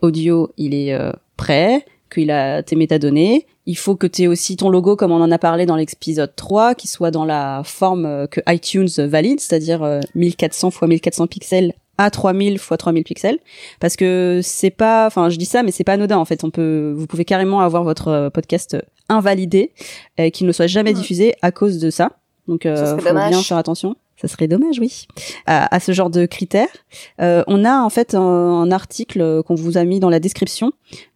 [0.00, 3.46] audio, il est euh, prêt, qu'il a tes métadonnées.
[3.66, 6.32] Il faut que tu aies aussi ton logo, comme on en a parlé dans l'épisode
[6.36, 11.26] 3, qui soit dans la forme euh, que iTunes valide, c'est-à-dire euh, 1400 x 1400
[11.26, 13.38] pixels à 3000 x 3000 pixels
[13.80, 16.50] parce que c'est pas enfin je dis ça mais c'est pas anodin en fait on
[16.50, 18.76] peut vous pouvez carrément avoir votre euh, podcast
[19.08, 19.72] invalidé
[20.20, 21.00] euh, qu'il ne soit jamais Ouais.
[21.00, 22.12] diffusé à cause de ça
[22.48, 23.30] donc euh, faut dommage.
[23.30, 25.06] bien faire attention Ça serait dommage, oui.
[25.46, 26.68] À, à ce genre de critères,
[27.20, 30.70] euh, on a en fait un, un article qu'on vous a mis dans la description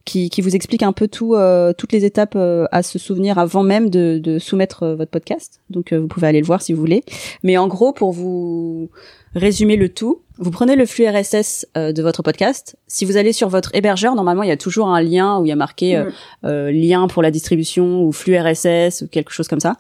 [0.04, 3.38] qui, qui vous explique un peu tout, euh, toutes les étapes euh, à se souvenir
[3.38, 5.60] avant même de, de soumettre euh, votre podcast.
[5.70, 7.02] Donc vous pouvez aller le voir si vous voulez.
[7.44, 8.90] Mais en gros, pour vous
[9.36, 12.76] résumer le tout, vous prenez le flux RSS de votre podcast.
[12.86, 15.50] Si vous allez sur votre hébergeur, normalement il y a toujours un lien où il
[15.50, 16.02] y a marqué
[16.42, 16.70] mm.
[16.70, 19.76] lien pour la distribution ou flux RSS ou quelque chose comme ça.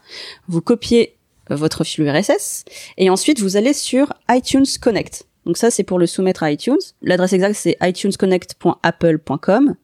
[0.48, 1.16] Vous copiez
[1.48, 2.64] votre flux RSS
[2.98, 5.26] et ensuite vous allez sur iTunes Connect.
[5.46, 6.76] Donc ça c'est pour le soumettre à iTunes.
[7.02, 9.74] L'adresse exacte c'est itunesconnect.apple.com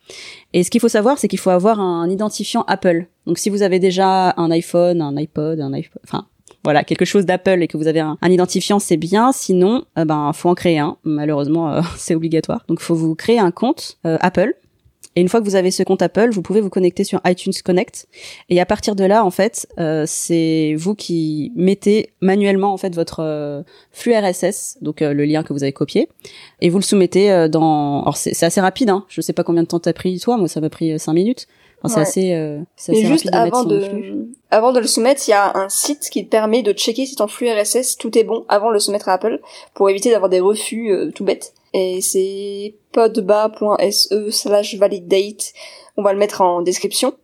[0.53, 3.07] et ce qu'il faut savoir c'est qu'il faut avoir un identifiant Apple.
[3.27, 6.27] Donc si vous avez déjà un iPhone, un iPod, un iPod, enfin
[6.67, 9.31] voilà quelque chose d'Apple et que vous avez un, identifiant c'est bien.
[9.31, 10.97] Sinon euh, ben faut en créer un.
[11.05, 12.65] Malheureusement euh, c'est obligatoire.
[12.67, 14.55] Donc faut vous créer un compte euh, Apple
[15.15, 17.53] et une fois que vous avez ce compte Apple, vous pouvez vous connecter sur iTunes
[17.65, 18.09] Connect.
[18.49, 22.95] Et à partir de là, en fait, euh, c'est vous qui mettez manuellement en fait
[22.95, 26.09] votre flux RSS, donc le lien que vous avez copié,
[26.61, 28.03] et vous le soumettez dans.
[28.03, 29.07] Alors c'est assez rapide, hein.
[29.09, 30.37] Je sais pas combien de temps t'as pris toi.
[30.37, 31.47] Moi, ça m'a pris cinq minutes.
[31.89, 35.69] C'est assez, euh, assez juste avant de, avant de le soumettre, il y a un
[35.69, 38.75] site qui te permet de checker si ton flux RSS tout est bon avant de
[38.75, 39.41] le soumettre à Apple
[39.75, 45.53] pour éviter d'avoir des refus tout bêtes et c'est podba.se slash validate.
[45.99, 47.15] On va le mettre en description.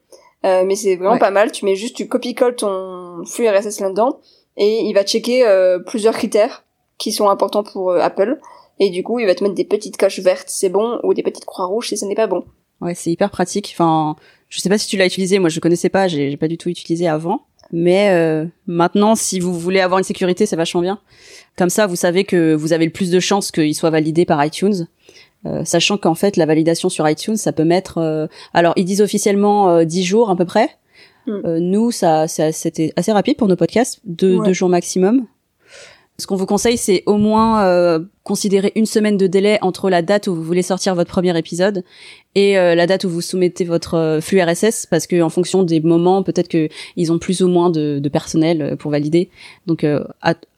[0.44, 1.52] Euh, mais c'est vraiment pas mal.
[1.52, 4.20] Tu mets juste, tu copie-colles ton flux RSS là-dedans
[4.56, 6.64] et il va checker euh, plusieurs critères
[6.98, 8.38] qui sont importants pour euh, Apple.
[8.78, 11.22] Et du coup, il va te mettre des petites coches vertes, c'est bon, ou des
[11.22, 12.44] petites croix rouges si ce n'est pas bon.
[12.82, 13.70] Ouais, c'est hyper pratique.
[13.74, 14.16] Enfin,
[14.48, 15.38] je sais pas si tu l'as utilisé.
[15.38, 16.08] Moi, je connaissais pas.
[16.08, 17.46] J'ai pas du tout utilisé avant.
[17.70, 20.98] Mais euh, maintenant, si vous voulez avoir une sécurité, c'est vachement bien.
[21.56, 24.44] Comme ça, vous savez que vous avez le plus de chances qu'il soit validé par
[24.44, 24.88] iTunes.
[25.46, 27.98] Euh, sachant qu'en fait, la validation sur iTunes, ça peut mettre...
[27.98, 30.68] Euh, alors, ils disent officiellement 10 jours à peu près.
[31.26, 31.58] Mm.
[31.58, 35.26] nous, ça, c'était assez rapide pour nos podcasts, deux, deux jours maximum.
[36.18, 40.02] Ce qu'on vous conseille, c'est au moins euh, considérer une semaine de délai entre la
[40.02, 41.84] date où vous voulez sortir votre premier épisode
[42.34, 45.62] et euh, la date où vous soumettez votre euh, flux RSS, parce que en fonction
[45.62, 49.30] des moments, peut-être que ils ont plus ou moins de, de personnel pour valider.
[49.66, 49.86] Donc,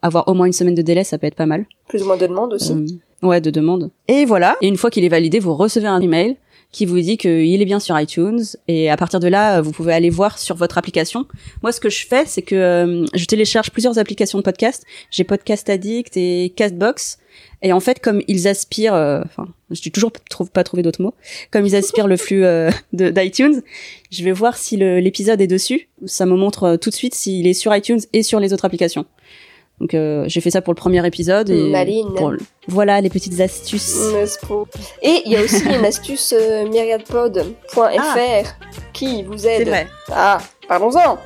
[0.03, 1.67] avoir au moins une semaine de délai, ça peut être pas mal.
[1.89, 3.01] Plus ou moins de demandes aussi.
[3.23, 3.91] ouais, de demandes.
[4.09, 4.57] Et voilà.
[4.61, 6.37] Et une fois qu'il est validé, vous recevez un email
[6.75, 9.95] qui vous dit qu'il est bien sur iTunes et à partir de là vous pouvez
[9.95, 11.25] aller voir sur votre application.
[11.63, 14.85] Moi ce que je fais c'est que euh, je télécharge plusieurs applications de podcast.
[15.13, 17.19] J'ai Podcast Addict et Castbox
[17.63, 20.11] et en fait comme ils aspirent euh, enfin je n'ai toujours
[20.53, 21.15] pas trouvé d'autres mots
[21.53, 23.63] comme ils aspirent le flux euh, d'iTunes,
[24.11, 27.55] je vais voir si l'épisode est dessus, ça me montre tout de suite s'il est
[27.55, 29.07] sur iTunes et sur les autres applications.
[29.81, 31.73] Donc euh, j'ai fait ça pour le premier épisode et
[32.69, 33.97] voilà les petites astuces.
[35.03, 38.43] Et il y a aussi une astuce euh, myriadpod.fr ah.
[38.93, 39.69] qui vous aide.
[39.69, 39.89] Vrai.
[40.69, 41.19] Parlons-en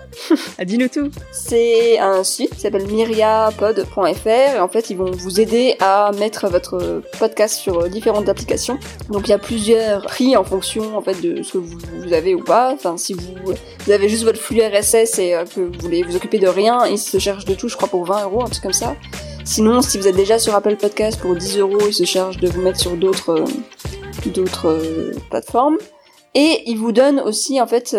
[0.59, 5.41] ah, Dis-nous tout C'est un site qui s'appelle myriapod.fr et en fait ils vont vous
[5.41, 8.79] aider à mettre votre podcast sur différentes applications.
[9.11, 12.35] Donc il y a plusieurs prix en fonction en fait de ce que vous, avez
[12.35, 12.73] ou pas.
[12.73, 16.17] Enfin si vous, vous avez juste votre flux RSS et euh, que vous voulez vous
[16.17, 18.63] occuper de rien, il se charge de tout je crois pour 20 euros, un truc
[18.63, 18.97] comme ça.
[19.45, 22.49] Sinon si vous êtes déjà sur Apple Podcast pour 10 euros, il se charge de
[22.49, 25.79] vous mettre sur d'autres euh, d'autres euh, plateformes.
[26.35, 27.97] Et il vous donne aussi en fait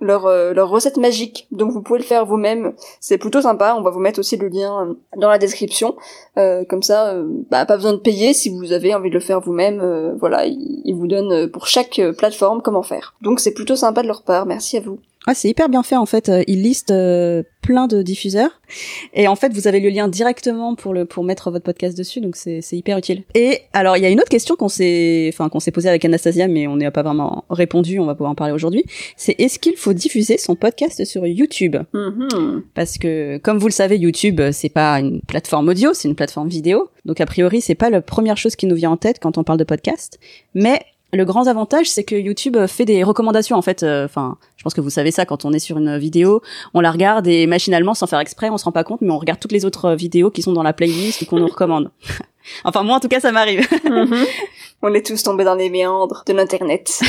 [0.00, 1.46] leur, euh, leur recette magique.
[1.50, 2.72] Donc vous pouvez le faire vous-même.
[3.00, 3.74] C'est plutôt sympa.
[3.78, 5.96] On va vous mettre aussi le lien euh, dans la description.
[6.38, 7.14] Euh, comme ça,
[7.50, 10.16] bah, pas besoin de payer si vous avez envie de le faire vous-même.
[10.18, 13.14] voilà, ils, ils vous donnent pour chaque plateforme comment faire.
[13.22, 14.46] Donc c'est plutôt sympa de leur part.
[14.46, 14.98] Merci à vous.
[15.26, 16.28] Ah, c'est hyper bien fait en fait.
[16.28, 18.62] Euh, il liste euh, plein de diffuseurs
[19.12, 22.22] et en fait vous avez le lien directement pour le pour mettre votre podcast dessus,
[22.22, 23.24] donc c'est c'est hyper utile.
[23.34, 26.04] Et alors il y a une autre question qu'on s'est enfin qu'on s'est posée avec
[26.06, 27.98] Anastasia, mais on n'a pas vraiment répondu.
[27.98, 28.84] On va pouvoir en parler aujourd'hui.
[29.16, 31.76] C'est est-ce qu'il faut diffuser son podcast sur YouTube?
[31.92, 32.62] Mm-hmm.
[32.74, 36.48] Parce que comme vous le savez, YouTube c'est pas une plateforme audio, c'est une plateforme
[36.48, 36.88] vidéo.
[37.04, 39.44] Donc a priori c'est pas la première chose qui nous vient en tête quand on
[39.44, 40.18] parle de podcast,
[40.54, 40.80] mais
[41.12, 43.56] le grand avantage, c'est que YouTube fait des recommandations.
[43.56, 45.98] En fait, euh, enfin, je pense que vous savez ça quand on est sur une
[45.98, 46.42] vidéo,
[46.74, 49.18] on la regarde et machinalement, sans faire exprès, on se rend pas compte, mais on
[49.18, 51.90] regarde toutes les autres vidéos qui sont dans la playlist ou qu'on nous recommande.
[52.64, 53.66] enfin, moi, en tout cas, ça m'arrive.
[53.90, 54.24] Mhm.
[54.82, 57.02] On est tous tombés dans les méandres de l'internet.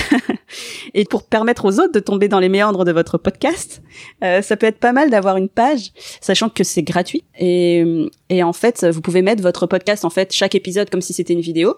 [0.93, 3.81] et pour permettre aux autres de tomber dans les méandres de votre podcast,
[4.23, 7.23] euh, ça peut être pas mal d'avoir une page, sachant que c'est gratuit.
[7.39, 11.13] Et, et en fait, vous pouvez mettre votre podcast, en fait, chaque épisode comme si
[11.13, 11.77] c'était une vidéo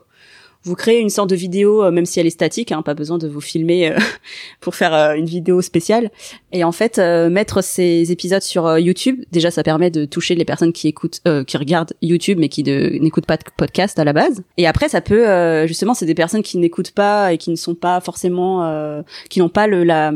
[0.63, 3.17] vous créez une sorte de vidéo, euh, même si elle est statique, hein, pas besoin
[3.17, 3.97] de vous filmer euh,
[4.61, 6.09] pour faire euh, une vidéo spéciale.
[6.51, 10.71] Et en fait, mettre ces épisodes sur YouTube, déjà, ça permet de toucher les personnes
[10.71, 14.43] qui écoutent, qui regardent YouTube, mais qui n'écoutent pas de podcast à la base.
[14.57, 17.73] Et après, ça peut, justement, c'est des personnes qui n'écoutent pas et qui ne sont
[17.73, 20.13] pas forcément, qui n'ont pas le, la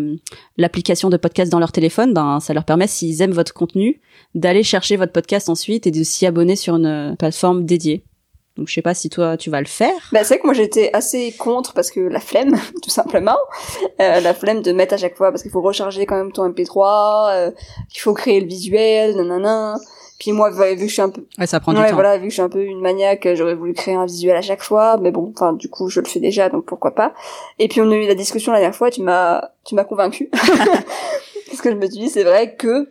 [0.58, 2.14] l'application de podcast dans leur téléphone.
[2.14, 4.00] Ben, ça leur permet, s'ils aiment votre contenu,
[4.36, 8.04] d'aller chercher votre podcast ensuite et de s'y abonner sur une plateforme dédiée.
[8.58, 9.94] Donc je sais pas si toi tu vas le faire.
[10.12, 13.38] Bah c'est vrai que moi j'étais assez contre parce que la flemme tout simplement,
[14.02, 16.50] euh, la flemme de mettre à chaque fois parce qu'il faut recharger quand même ton
[16.50, 17.52] MP3, euh,
[17.90, 19.78] qu'il faut créer le visuel, nanana.
[20.20, 21.94] Puis moi vu que je suis un peu ouais, ça prend du ouais, temps.
[21.94, 24.42] voilà, vu que je suis un peu une maniaque, j'aurais voulu créer un visuel à
[24.42, 27.14] chaque fois, mais bon, enfin du coup je le fais déjà donc pourquoi pas.
[27.60, 30.32] Et puis on a eu la discussion la dernière fois, tu m'as tu m'as convaincu
[31.48, 32.90] parce que je me suis dit c'est vrai que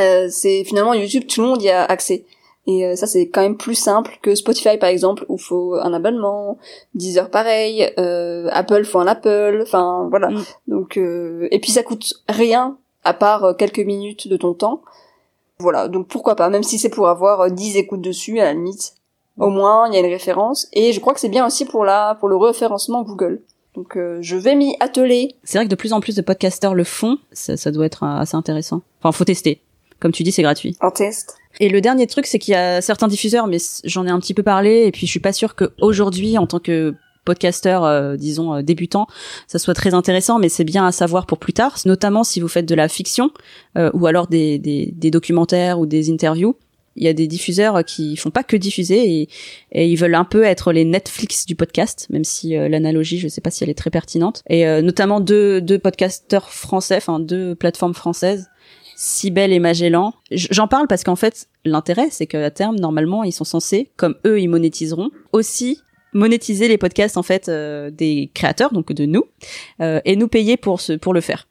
[0.00, 2.24] euh, c'est finalement YouTube tout le monde y a accès.
[2.68, 5.94] Et euh, ça, c'est quand même plus simple que Spotify, par exemple, où faut un
[5.94, 6.58] abonnement,
[6.94, 10.28] Deezer pareil, euh, Apple faut un Apple, enfin voilà.
[10.28, 10.44] Mm.
[10.68, 14.82] Donc euh, et puis ça coûte rien à part euh, quelques minutes de ton temps.
[15.60, 18.92] Voilà, donc pourquoi pas, même si c'est pour avoir 10 écoutes dessus, à la limite.
[19.38, 20.68] Au moins, il y a une référence.
[20.74, 23.40] Et je crois que c'est bien aussi pour la pour le référencement Google.
[23.74, 25.36] Donc je vais m'y atteler.
[25.42, 28.02] C'est vrai que de plus en plus de podcasteurs le font, ça, ça doit être
[28.02, 28.82] assez intéressant.
[29.00, 29.62] Enfin, faut tester.
[30.00, 30.76] Comme tu dis, c'est gratuit.
[30.80, 31.36] En test.
[31.60, 34.34] Et le dernier truc, c'est qu'il y a certains diffuseurs, mais j'en ai un petit
[34.34, 36.94] peu parlé, et puis je suis pas sûre qu'aujourd'hui, en tant que
[37.28, 39.06] podcasteur, euh, disons euh, débutant,
[39.46, 42.48] ça soit très intéressant, mais c'est bien à savoir pour plus tard, notamment si vous
[42.48, 43.30] faites de la fiction
[43.76, 46.56] euh, ou alors des, des, des, documentaires ou des interviews.
[46.96, 49.28] Il y a des diffuseurs qui font pas que diffuser et,
[49.72, 53.40] et ils veulent un peu être les Netflix du podcast, même si l'analogie, je sais
[53.40, 54.42] pas si elle est très pertinente.
[54.50, 58.48] Et notamment deux, deux podcasteurs français, enfin deux plateformes françaises
[59.00, 60.12] Cybelle et Magellan.
[60.32, 64.40] J'en parle parce qu'en fait, l'intérêt, c'est qu'à terme, normalement, ils sont censés, comme eux,
[64.40, 65.78] ils monétiseront, aussi
[66.12, 69.22] monétiser les podcasts en fait euh, des créateurs, donc de nous,
[69.80, 71.46] euh, et nous payer pour ce pour le faire.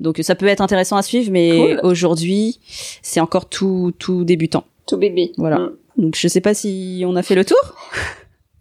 [0.00, 2.58] Donc ça peut être intéressant à suivre, mais aujourd'hui,
[3.02, 4.64] c'est encore tout tout débutant.
[4.88, 5.30] Tout bébé.
[5.36, 5.58] Voilà.
[5.58, 5.72] Mm.
[5.98, 7.76] Donc je sais pas si on a fait le tour.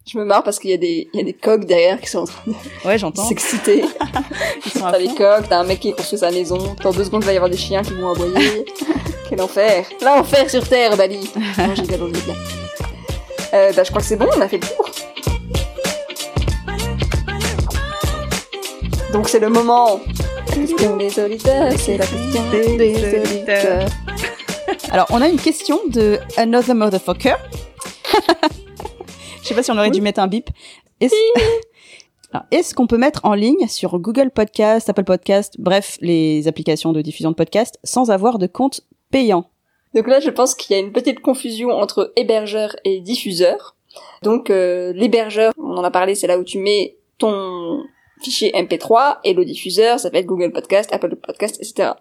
[0.09, 2.07] Je me marre parce qu'il y a des, il y a des coqs derrière qui
[2.07, 3.25] sont en train de ouais, j'entends.
[3.25, 3.83] s'exciter.
[4.73, 7.33] t'as des coqs, t'as un mec qui construit sa maison, dans deux secondes il va
[7.33, 8.65] y avoir des chiens qui vont aboyer.
[9.29, 9.85] Quel enfer.
[10.01, 11.29] L'enfer sur terre, Bali.
[11.57, 12.35] non, j'ai bien bien.
[13.53, 14.89] Euh, bah, je crois que c'est bon, on a fait le tour.
[19.11, 19.99] Donc c'est le moment.
[20.47, 23.89] La question des auditeurs, c'est la question des auditeurs.
[24.89, 27.35] Alors, on a une question de Another Motherfucker.
[29.47, 30.49] Je sais pas si on aurait dû mettre un bip.
[32.51, 37.01] Est-ce qu'on peut mettre en ligne sur Google Podcast, Apple Podcast, bref, les applications de
[37.01, 39.49] diffusion de podcast, sans avoir de compte payant?
[39.95, 43.77] Donc là, je pense qu'il y a une petite confusion entre hébergeur et diffuseur.
[44.21, 47.85] Donc euh, l'hébergeur, on en a parlé, c'est là où tu mets ton
[48.21, 51.91] fichier MP3 et le diffuseur, ça peut être Google Podcast, Apple Podcast, etc.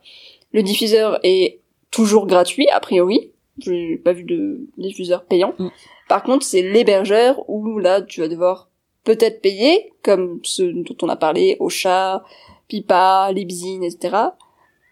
[0.52, 1.60] Le diffuseur est
[1.92, 3.30] toujours gratuit, a priori.
[3.58, 5.54] J'ai pas vu de diffuseur payant.
[5.58, 5.68] Mm.
[6.08, 8.68] Par contre, c'est l'hébergeur où là, tu vas devoir
[9.04, 12.22] peut-être payer, comme ceux dont on a parlé, Ocha,
[12.68, 14.16] Pipa, Libsyn, etc.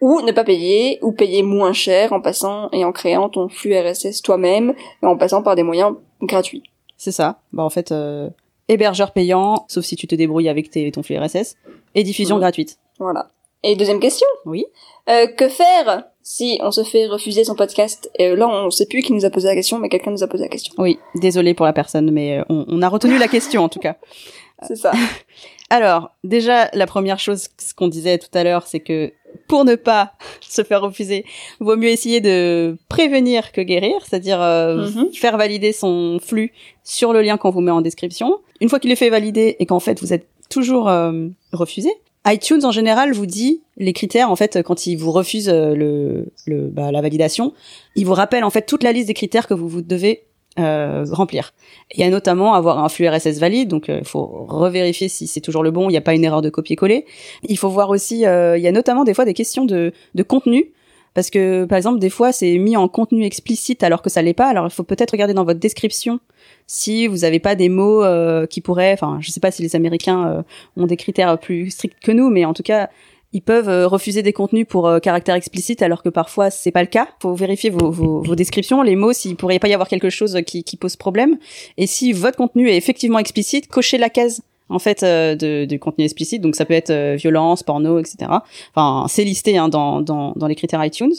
[0.01, 3.77] Ou ne pas payer, ou payer moins cher en passant et en créant ton flux
[3.77, 6.63] RSS toi-même, et en passant par des moyens gratuits.
[6.97, 7.41] C'est ça.
[7.53, 8.31] Bah en fait, euh,
[8.69, 11.57] hébergeur payant, sauf si tu te débrouilles avec tes, ton flux RSS,
[11.95, 12.79] et diffusion gratuite.
[12.99, 13.29] Voilà.
[13.67, 14.27] Et deuxième question.
[14.45, 14.67] Oui.
[15.09, 19.03] Euh, que faire si on se fait refuser son podcast Et Là, on sait plus
[19.03, 20.75] qui nous a posé la question, mais quelqu'un nous a posé la question.
[20.79, 23.81] Oui, désolé pour la personne, mais euh, on, on a retenu la question en tout
[23.81, 23.97] cas.
[24.69, 24.93] C'est ça.
[25.71, 29.13] Alors, déjà, la première chose, ce qu'on disait tout à l'heure, c'est que
[29.49, 31.25] pour ne pas se faire refuser,
[31.59, 35.13] vaut mieux essayer de prévenir que guérir, c'est-à-dire euh, Mhm.
[35.13, 36.53] faire valider son flux
[36.85, 38.39] sur le lien qu'on vous met en description.
[38.61, 41.91] Une fois qu'il est fait valider et qu'en fait vous êtes toujours euh, refusé,
[42.27, 46.33] iTunes en général vous dit les critères en fait quand il vous refuse euh, le,
[46.47, 47.53] le bah, la validation,
[47.97, 50.25] il vous rappelle en fait toute la liste des critères que vous vous devez
[50.59, 51.53] euh, remplir.
[51.93, 55.41] Il y a notamment avoir un flux RSS valide, donc il faut revérifier si c'est
[55.41, 57.07] toujours le bon, il n'y a pas une erreur de copier-coller.
[57.43, 60.23] Il faut voir aussi, euh, il y a notamment des fois des questions de, de
[60.23, 60.73] contenu,
[61.15, 64.35] parce que par exemple des fois c'est mis en contenu explicite alors que ça l'est
[64.35, 64.49] pas.
[64.49, 66.21] Alors il faut peut-être regarder dans votre description
[66.67, 69.77] si vous n'avez pas des mots euh, qui pourraient, enfin je sais pas si les
[69.77, 70.43] Américains euh,
[70.77, 72.91] ont des critères plus stricts que nous, mais en tout cas
[73.33, 76.89] ils peuvent euh, refuser des contenus pour caractère explicite alors que parfois c'est pas le
[76.89, 77.09] cas.
[77.21, 80.77] Faut vérifier vos descriptions, les mots, s'il pourrait pas y avoir quelque chose qui, qui
[80.77, 81.39] pose problème.
[81.77, 85.77] Et si votre contenu est effectivement explicite, cochez la case en fait euh, de, de
[85.77, 86.43] contenu explicite.
[86.43, 88.31] Donc ça peut être euh, violence, porno, etc.
[88.75, 91.13] Enfin c'est listé hein, dans, dans, dans les critères iTunes.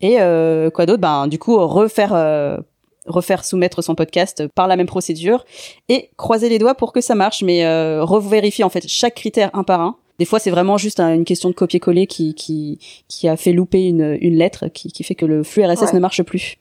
[0.00, 1.00] Et euh, quoi d'autre?
[1.00, 2.58] Ben du coup refaire euh,
[3.06, 5.44] refaire soumettre son podcast par la même procédure
[5.88, 9.50] et croiser les doigts pour que ça marche, mais euh, revérifier en fait chaque critère
[9.54, 9.96] un par un.
[10.18, 13.84] Des fois, c'est vraiment juste une question de copier-coller qui, qui, qui a fait louper
[13.84, 15.92] une, une lettre, qui, qui fait que le flux RSS Ouais.
[15.92, 16.56] ne marche plus.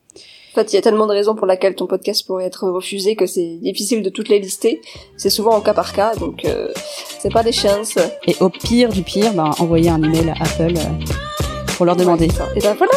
[0.55, 3.17] En fait, il y a tellement de raisons pour lesquelles ton podcast pourrait être refusé
[3.17, 4.79] que c'est difficile de toutes les lister.
[5.17, 6.69] C'est souvent au cas par cas, donc euh,
[7.19, 7.97] c'est pas des chances.
[8.25, 12.27] Et au pire du pire, bah, envoyer un email à Apple euh, pour leur demander.
[12.27, 12.45] Ouais.
[12.55, 12.93] Et ben voilà.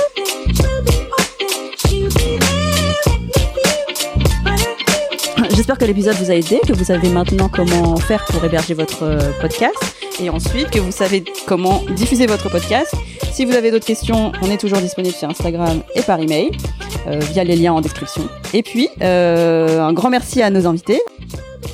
[5.56, 9.02] J'espère que l'épisode vous a aidé, que vous savez maintenant comment faire pour héberger votre
[9.02, 9.74] euh, podcast
[10.20, 12.94] et ensuite que vous savez comment diffuser votre podcast.
[13.32, 16.52] Si vous avez d'autres questions, on est toujours disponible sur Instagram et par email
[17.06, 18.28] via les liens en description.
[18.52, 21.00] Et puis, euh, un grand merci à nos invités.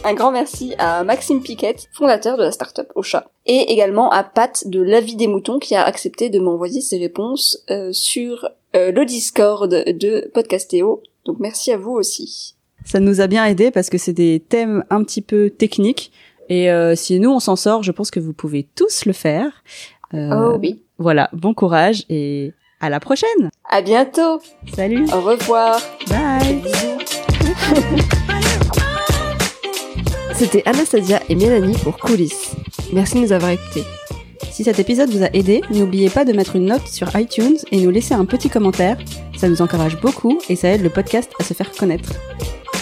[0.04, 4.64] Un grand merci à Maxime Piquette, fondateur de la startup Ocha, et également à Pat
[4.66, 9.04] de l'avis des moutons qui a accepté de m'envoyer ses réponses euh, sur euh, le
[9.04, 11.02] Discord de Podcastéo.
[11.24, 12.54] Donc merci à vous aussi.
[12.84, 16.12] Ça nous a bien aidé parce que c'est des thèmes un petit peu techniques.
[16.48, 19.64] Et euh, si nous on s'en sort, je pense que vous pouvez tous le faire.
[20.12, 20.82] Euh, oh oui.
[20.98, 23.50] Voilà, bon courage et à la prochaine.
[23.68, 24.40] À bientôt.
[24.74, 25.06] Salut.
[25.12, 25.80] Au revoir.
[26.08, 26.62] Bye.
[30.34, 32.56] C'était Anastasia et Mélanie pour Coulisses.
[32.92, 33.84] Merci de nous avoir écoutés.
[34.50, 37.80] Si cet épisode vous a aidé, n'oubliez pas de mettre une note sur iTunes et
[37.80, 38.96] nous laisser un petit commentaire.
[39.36, 42.12] Ça nous encourage beaucoup et ça aide le podcast à se faire connaître.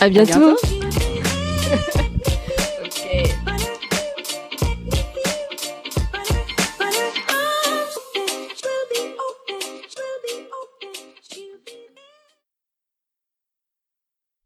[0.00, 0.38] À bientôt.
[0.38, 2.02] bientôt.